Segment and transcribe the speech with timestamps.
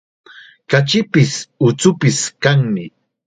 [0.73, 1.33] Kachipis,
[1.67, 2.85] uchupis kanmi.